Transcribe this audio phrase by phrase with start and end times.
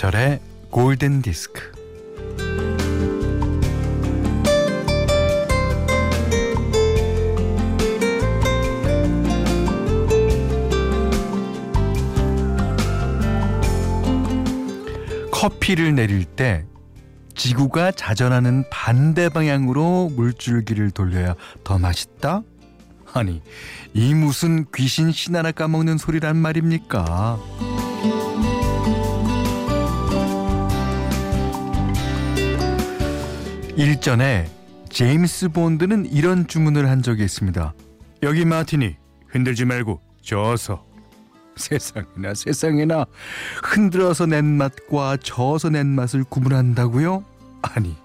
[0.00, 0.40] 김현철의
[0.70, 1.72] 골든 디스크.
[15.30, 16.64] 커피를 내릴 때
[17.34, 22.42] 지구가 자전하는 반대 방향으로 물줄기를 돌려야 더 맛있다?
[23.12, 23.42] 아니,
[23.92, 27.38] 이 무슨 귀신 신하나 까먹는 소리란 말입니까?
[33.76, 34.50] 일전에
[34.88, 37.74] 제임스 본드는 이런 주문을 한 적이 있습니다.
[38.22, 38.96] 여기 마티니
[39.28, 40.84] 흔들지 말고 저어서
[41.56, 43.06] 세상에나 세상에나
[43.62, 47.24] 흔들어서 낸 맛과 저어서 낸 맛을 구분한다고요?
[47.62, 47.96] 아니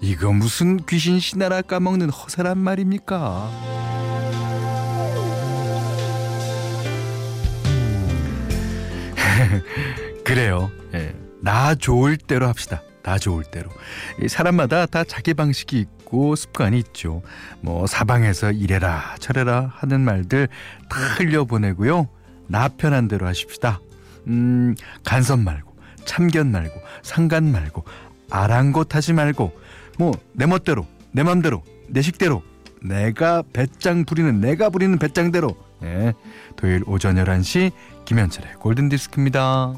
[0.00, 3.50] 이거 무슨 귀신 신하라 까먹는 허세란 말입니까?
[10.24, 10.70] 그래요.
[10.94, 11.14] 예.
[11.40, 12.82] 나 좋을 대로 합시다.
[13.04, 13.70] 나 좋을 대로.
[14.26, 17.22] 사람마다 다 자기 방식이 있고 습관이 있죠.
[17.60, 20.48] 뭐 사방에서 이래라 저래라 하는 말들
[20.88, 22.08] 다 흘려보내고요.
[22.48, 23.80] 나 편한 대로 하십시다.
[24.26, 27.84] 음, 간섭 말고 참견 말고 상관 말고
[28.30, 29.52] 아랑곳하지 말고
[29.98, 32.42] 뭐 내 멋대로 내 맘대로 내 식대로
[32.82, 36.12] 내가 배짱 부리는 내가 부리는 배짱대로 네,
[36.56, 37.70] 토요일 오전 11시
[38.06, 39.74] 김현철의 골든디스크입니다.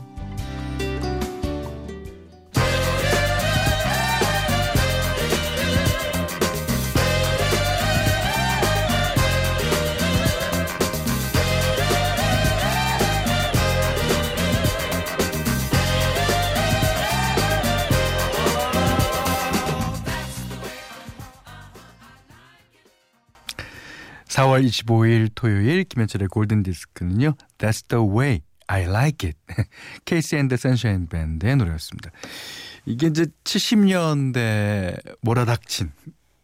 [24.37, 27.37] 4월 25일 토요일 김현철의 골든 디스크는요.
[27.57, 29.39] That's the way I like it.
[30.05, 32.11] KC and the Sunshine Band의 노래였습니다.
[32.85, 35.91] 이게 이제 70년대 몰아닥친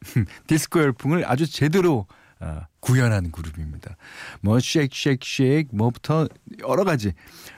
[0.47, 2.07] 디스코 열풍을 아주 제대로
[2.41, 3.97] 어, 구현한 그룹입니다.
[4.41, 6.29] 뭐 Shake Shake Shake 뭐부터
[6.67, 7.13] 여러 가지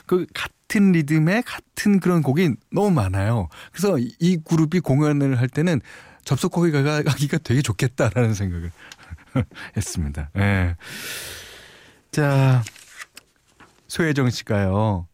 [0.05, 3.49] 그 같은 리듬에 같은 그런 곡이 너무 많아요.
[3.71, 5.81] 그래서 이 그룹이 공연을 할 때는
[6.25, 8.73] 접속곡이 가기가 되게 좋겠다라는 생각을
[9.77, 10.31] 했습니다.
[10.37, 10.77] 예.
[12.11, 12.63] 자,
[13.89, 15.09] 소혜정 씨가요.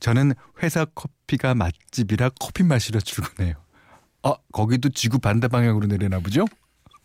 [0.00, 3.54] 저는 회사 커피가 맛집이라 커피 마시러 출근해요.
[4.22, 6.44] 아, 거기도 지구 반대 방향으로 내려나 보죠?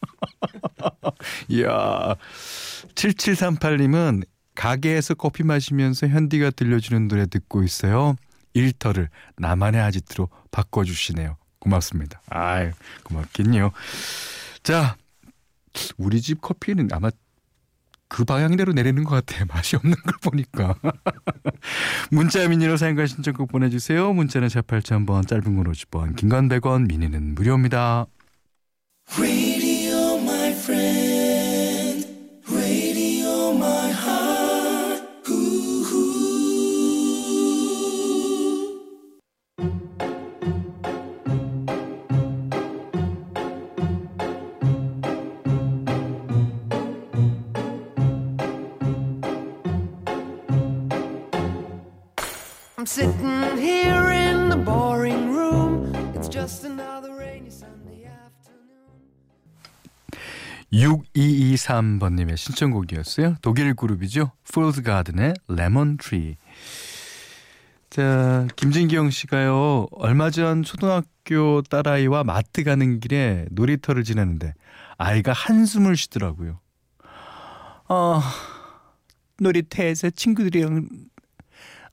[1.49, 2.15] 이야.
[2.95, 4.25] 7738님은
[4.55, 8.15] 가게에서 커피 마시면서 현디가 들려주는 노래 듣고 있어요.
[8.53, 11.37] 일터를 나만의 아지트로 바꿔주시네요.
[11.59, 12.21] 고맙습니다.
[12.29, 12.71] 아유,
[13.03, 13.71] 고맙긴요.
[14.63, 14.97] 자,
[15.97, 17.09] 우리 집 커피는 아마
[18.07, 19.45] 그 방향대로 내리는 것 같아요.
[19.47, 20.75] 맛이 없는 걸 보니까.
[22.11, 24.11] 문자 미니로 사용과 신청곡 보내주세요.
[24.11, 28.07] 문자는 샵 8000번, 짧은 건 50번, 긴건 100원, 미니는 무료입니다.
[60.73, 63.35] 6223번님의 신청곡이었어요.
[63.41, 64.31] 독일 그룹이죠.
[64.47, 66.37] Fool's Garden의 Lemon Tree.
[67.89, 69.87] 자, 김진경 씨가요.
[69.91, 74.53] 얼마 전 초등학교 딸아이와 마트 가는 길에 놀이터를 지나는데
[74.97, 76.61] 아이가 한숨을 쉬더라고요.
[77.89, 78.21] 어,
[79.39, 80.87] 놀이터에서 친구들이랑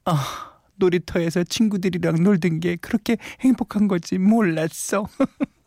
[0.05, 5.08] 아, 놀이터에서 친구들이랑 놀던 게 그렇게 행복한 거지 몰랐어.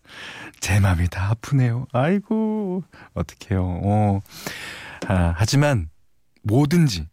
[0.59, 1.87] 제 맘이 다 아프네요.
[1.91, 3.63] 아이고 어떡해요.
[3.83, 4.21] 어.
[5.07, 5.89] 아, 하지만
[6.43, 7.07] 뭐든지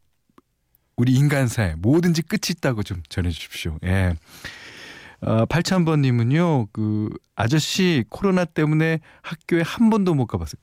[0.96, 3.78] 우리 인간사에 뭐든지 끝이 있다고 좀 전해주십시오.
[3.84, 4.16] 예.
[5.20, 10.60] 어, 8000번님은요, 그, 아저씨 코로나 때문에 학교에 한 번도 못 가봤어요.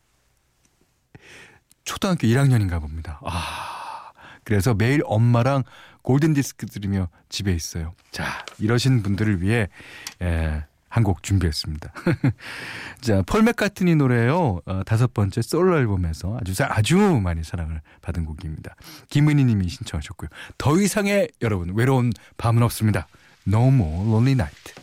[1.83, 3.19] 초등학교 1학년인가 봅니다.
[3.23, 4.11] 아,
[4.43, 5.63] 그래서 매일 엄마랑
[6.01, 7.93] 골든 디스크 들으며 집에 있어요.
[8.11, 9.67] 자, 이러신 분들을 위해
[10.21, 10.65] 예,
[10.95, 11.91] 한 곡 준비했습니다.
[13.01, 14.61] 자, 폴 맥카트니 노래요.
[14.65, 18.75] 어, 다섯 번째 솔로 앨범에서 아주 아주 많이 사랑을 받은 곡입니다.
[19.09, 20.29] 김은희 님이 신청하셨고요.
[20.57, 23.07] 더 이상의 여러분 외로운 밤은 없습니다.
[23.45, 24.73] No more lonely night.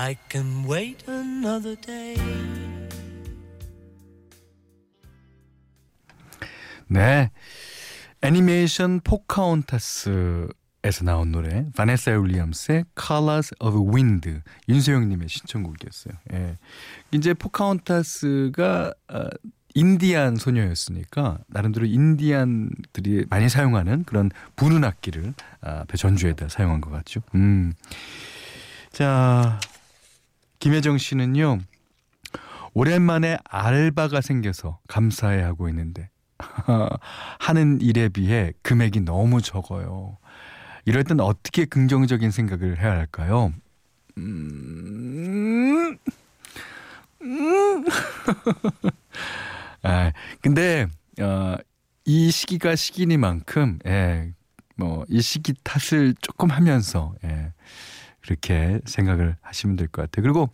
[0.00, 2.16] I can wait another day.
[6.86, 7.30] 네.
[8.22, 10.48] 애니메이션 포카온타스에서
[11.04, 16.14] 나온 노래 바네사 윌리엄스의 Colors of Wind 윤소영님의 신청곡이었어요.
[16.32, 16.56] 예.
[17.12, 19.28] 이제 포카온타스가 어,
[19.74, 27.20] 인디안 소녀였으니까 나름대로 인디안들이 많이 사용하는 그런 부는 악기를 아, 배 전주에다 사용한 것 같죠.
[27.34, 27.74] 음.
[28.92, 29.60] 자
[30.60, 31.58] 김혜정 씨는요
[32.74, 36.08] 오랜만에 알바가 생겨서 감사해 하고 있는데
[37.40, 40.18] 하는 일에 비해 금액이 너무 적어요.
[40.84, 43.52] 이럴 땐 어떻게 긍정적인 생각을 해야 할까요?
[44.16, 45.96] 음,
[47.22, 47.84] 음.
[49.82, 50.86] 아, 근데,
[51.20, 51.56] 어,
[52.04, 54.32] 이 시기가 시기니만큼, 예,
[54.76, 57.52] 뭐, 이 시기 탓을 조금 하면서, 예,
[58.22, 60.22] 그렇게 생각을 하시면 될 것 같아요.
[60.22, 60.50] 그리고,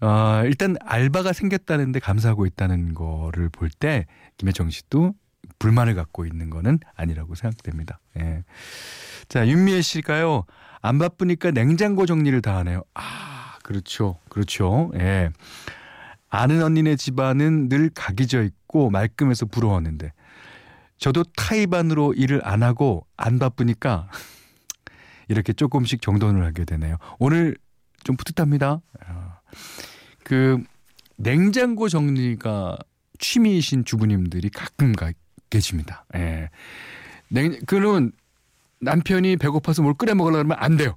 [0.00, 4.06] 어, 일단 알바가 생겼다는데 감사하고 있다는 거를 볼 때,
[4.38, 5.14] 김혜정 씨도
[5.58, 8.00] 불만을 갖고 있는 거는 아니라고 생각됩니다.
[8.18, 8.44] 예.
[9.28, 10.44] 자, 윤미애 씨가요,
[10.80, 12.82] 안 바쁘니까 냉장고 정리를 다 하네요.
[12.94, 14.18] 아, 그렇죠.
[14.28, 14.90] 그렇죠.
[14.94, 15.30] 예.
[16.28, 20.12] 아는 언니네 집안은 늘 각이 져 있고 말끔해서 부러웠는데
[20.96, 24.08] 저도 타이반으로 일을 안 하고 안 바쁘니까
[25.32, 26.98] 이렇게 조금씩 정돈을 하게 되네요.
[27.18, 27.56] 오늘
[28.04, 28.80] 좀 풋풋합니다.
[29.06, 29.40] 아,
[30.22, 30.62] 그
[31.16, 32.78] 냉장고 정리가
[33.18, 35.10] 취미이신 주부님들이 가끔 가,
[35.50, 36.04] 계십니다.
[36.14, 36.50] 예.
[37.28, 38.12] 냉, 그러면
[38.80, 40.96] 남편이 배고파서 뭘 끓여 먹으려고 하면 안 돼요.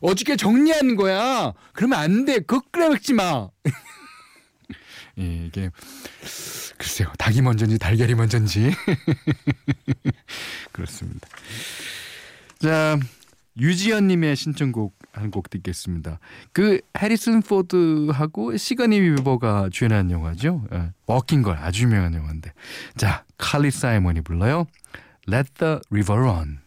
[0.00, 1.52] 어저께 정리한 거야.
[1.72, 2.38] 그러면 안 돼.
[2.38, 3.48] 그거 끓여 먹지 마.
[5.18, 5.70] 예, 이게
[6.78, 8.72] 글쎄요 닭이 먼저인지 달걀이 먼저인지
[10.72, 11.28] 그렇습니다.
[12.62, 12.98] 자
[13.58, 16.18] 유지연 님의 신청곡 한 곡 듣겠습니다.
[16.52, 20.64] 그 해리슨 포드하고 시가니 위버가 주연한 영화죠.
[20.72, 22.52] 예, 워킹걸 아주 유명한 영화인데
[22.96, 24.66] 자 칼리 사이먼이 불러요.
[25.28, 26.58] Let the River Run.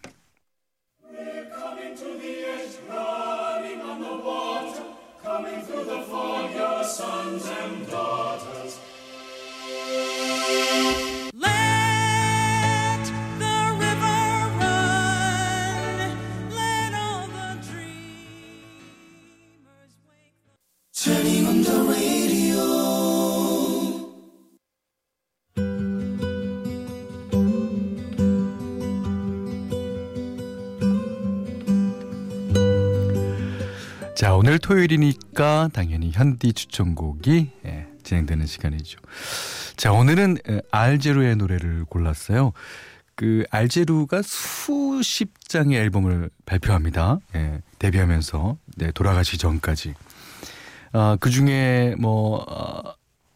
[34.46, 39.00] 오늘 토요일이니까 당연히 현디 추천곡이 예, 진행되는 시간이죠.
[39.76, 40.38] 자, 오늘은
[40.70, 42.54] 알제루의 노래를 골랐어요.
[43.16, 47.18] 그 알제루가 수십 장의 앨범을 발표합니다.
[47.34, 49.96] 예, 데뷔하면서 네, 돌아가시 전까지.
[50.94, 52.94] 아, 그 중에 뭐 어,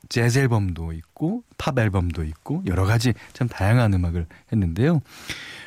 [0.09, 5.01] 재즈 앨범도 있고 팝 앨범도 있고 여러 가지 참 다양한 음악을 했는데요.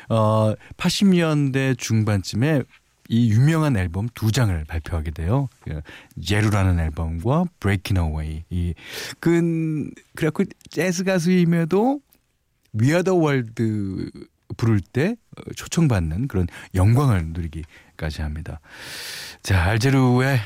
[0.07, 2.63] 어, 80년대 중반쯤에
[3.09, 5.49] 이 유명한 앨범 두 장을 발표하게 돼요.
[5.61, 5.81] 그
[6.23, 8.43] 제루라는 앨범과 Breaking Away.
[8.49, 8.73] 이
[9.19, 11.99] 그 그래갖고 재즈 가수임에도
[12.77, 14.11] the World
[14.57, 15.15] 부를 때
[15.55, 18.59] 초청받는 그런 영광을 누리기까지 합니다.
[19.41, 20.39] 자, 알제루의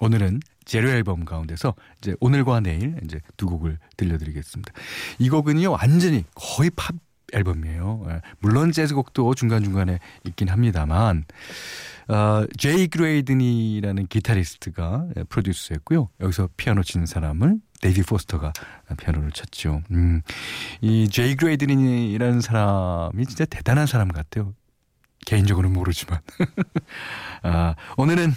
[0.00, 4.72] 오늘은 제루 앨범 가운데서 이제 오늘과 내일 이제 두 곡을 들려드리겠습니다.
[5.18, 6.94] 이 곡은요 완전히 거의 팝
[7.32, 8.06] 앨범이에요.
[8.08, 8.20] 예.
[8.38, 11.24] 물론 재즈곡도 중간중간에 있긴 합니다만
[12.08, 16.08] 어, Jay Graydon이라는 기타리스트가 예, produce했고요.
[16.20, 18.52] 여기서 피아노 치는 사람을 David Foster가
[18.98, 19.82] 피아노를 쳤죠.
[19.90, 20.22] 음,
[20.80, 24.54] 이 Jay Graydon이라는 사람이 진짜 대단한 사람 같아요.
[25.26, 26.20] 개인적으로는 모르지만.
[27.42, 28.32] 아, 오늘은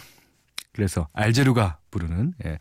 [0.73, 2.57] 그래서 Al Jarreau가 부르는 예,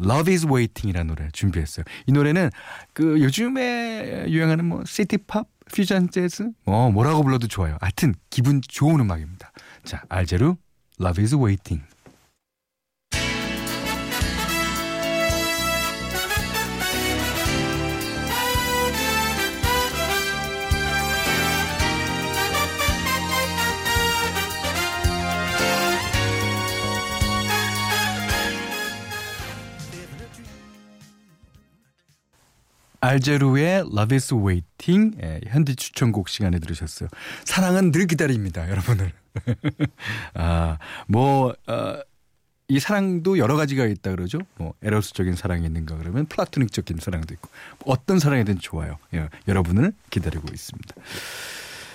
[0.00, 1.84] Love is Waiting이라는 노래 준비했어요.
[2.06, 2.50] 이 노래는
[2.92, 7.78] 그 요즘에 유행하는 뭐 시티팝, 퓨전 재즈 뭐 뭐라고 불러도 좋아요.
[7.80, 9.52] 하여튼 기분 좋은 음악입니다.
[9.84, 10.56] 자, 알제루
[11.00, 11.84] Love is Waiting.
[33.02, 37.08] 알제루의 Love is Waiting 예, 현지 추천곡 시간에 들으셨어요.
[37.44, 39.12] 사랑은 늘 기다립니다, 여러분을.
[40.34, 40.78] 아,
[41.08, 42.00] 뭐, 어,
[42.68, 44.38] 이 사랑도 여러 가지가 있다 그러죠.
[44.56, 47.50] 뭐 에로스적인 사랑이 있는가 그러면 플라토닉적인 사랑도 있고
[47.84, 48.98] 뭐 어떤 사랑이든 좋아요.
[49.14, 50.94] 예, 여러분을 기다리고 있습니다.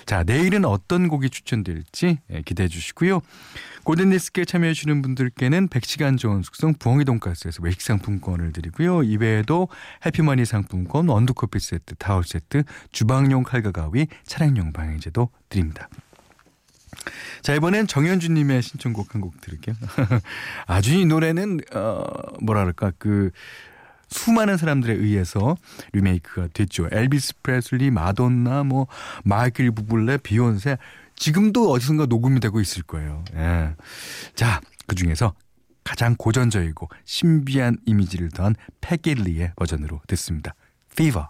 [0.08, 3.20] 자, 내일은 어떤 곡이 추천될지 예, 기대해 주시고요.
[3.84, 9.02] 골든디스크에 참여해 주시는 분들께는 100시간 좋은 숙성 부엉이 돈가스에서 외식 상품권을 드리고요.
[9.02, 9.68] 이외에도
[10.06, 15.90] 해피머니 상품권, 원두커피 세트, 타월 세트, 주방용 칼과 가위, 차량용 방향제도 드립니다.
[17.42, 19.76] 자 이번엔 정현주님의 신청곡 한 곡 들을게요.
[20.66, 22.02] 아주 이 노래는 어
[22.40, 23.30] 뭐랄까 그
[24.08, 25.56] 수많은 사람들에 의해서
[25.92, 26.88] 리메이크가 됐죠.
[26.90, 28.86] 엘비스 프레슬리, 마돈나, 뭐
[29.24, 30.78] 마이클 부블레, 비욘세
[31.16, 33.24] 지금도 어디선가 녹음이 되고 있을 거예요.
[33.34, 33.74] 예.
[34.34, 35.34] 자, 그 중에서
[35.84, 40.54] 가장 고전적이고 신비한 이미지를 더한 패길리의 버전으로 듣습니다.
[40.92, 41.28] Fever.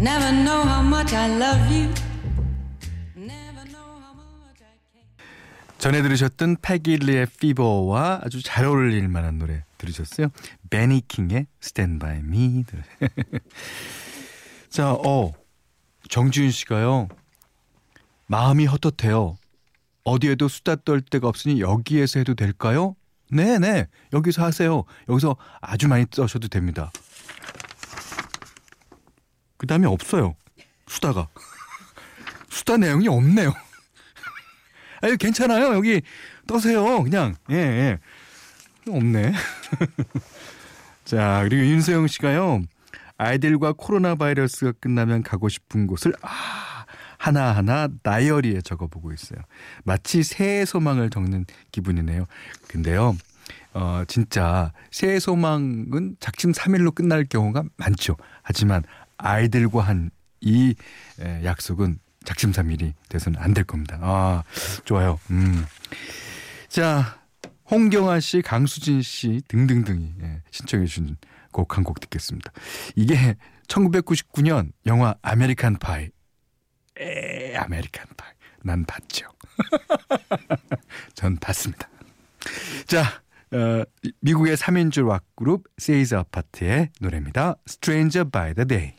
[0.00, 1.92] Never know how much I love you.
[5.76, 10.28] 전에 들으셨던 패길리의 피버와 아주 잘 어울릴 만한 노래 들으셨어요?
[10.70, 12.64] 베니 킹의 Stand By Me.
[14.70, 15.32] 자, 어
[16.08, 17.08] 정지윤 씨가요.
[18.26, 19.36] 마음이 헛헛해요.
[20.04, 22.96] 어디에도 수다 떨 데가 없으니 여기에서 해도 될까요?
[23.30, 23.86] 네네 네.
[24.14, 24.84] 여기서 하세요.
[25.10, 26.90] 여기서 아주 많이 떠셔도 됩니다.
[29.60, 30.36] 그 다음에 없어요.
[30.86, 31.28] 수다가.
[32.48, 33.52] 수다 내용이 없네요.
[35.02, 35.74] 아유, 괜찮아요.
[35.74, 36.00] 여기
[36.46, 37.02] 떠세요.
[37.02, 37.36] 그냥.
[37.50, 37.98] 예, 예.
[38.88, 39.34] 없네.
[41.04, 42.62] 자, 그리고 윤소영 씨가요.
[43.18, 46.86] 아이들과 코로나 바이러스가 끝나면 가고 싶은 곳을 아,
[47.18, 49.40] 하나하나 다이어리에 적어보고 있어요.
[49.84, 52.24] 마치 새해 소망을 적는 기분이네요.
[52.66, 53.14] 근데요.
[53.72, 58.16] 어, 진짜 새해 소망은 작심 3일로 끝날 경우가 많죠.
[58.42, 58.82] 하지만
[59.22, 60.10] 아이들과 한
[60.42, 60.74] 이
[61.44, 63.98] 약속은 작심삼일이 돼서는 안 될 겁니다.
[64.00, 64.42] 아,
[64.86, 65.20] 좋아요.
[65.30, 65.66] 음.
[66.68, 67.20] 자,
[67.70, 71.18] 홍경아 씨, 강수진 씨 등등등이 예, 신청해 주신
[71.52, 72.52] 곡 한 곡 듣겠습니다.
[72.96, 73.36] 이게
[73.68, 76.08] 1999년 영화 아메리칸 파이.
[76.98, 78.30] 에, 아메리칸 파이.
[78.62, 79.26] 난 봤죠.
[81.14, 81.86] 전 봤습니다.
[82.86, 83.02] 자,
[83.52, 83.84] 어,
[84.20, 87.56] 미국의 3인조 락 그룹 세이즈 아파트의 노래입니다.
[87.68, 88.94] Stranger by the Day.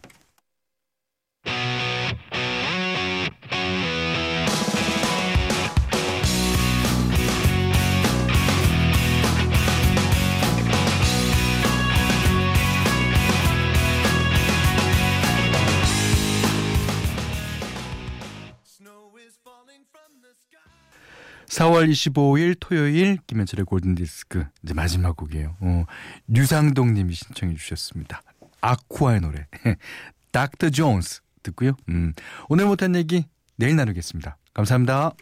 [21.61, 25.57] 4월 25일 토요일 김현철의 골든디스크 이제 마지막 곡이에요.
[25.59, 25.85] 어,
[26.27, 28.23] 류상동 님이 신청해 주셨습니다.
[28.61, 29.45] 아쿠아의 노래
[30.31, 31.73] 닥터 존스 듣고요.
[31.89, 32.13] 음,
[32.49, 33.25] 오늘 못한 얘기
[33.57, 34.37] 내일 나누겠습니다.
[34.55, 35.13] 감사합니다.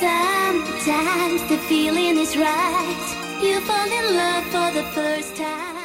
[0.00, 3.31] Sometimes the feeling is right.
[3.42, 5.81] You fall in love for the first time.